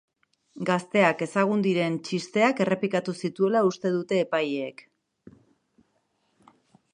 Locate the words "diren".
1.67-1.99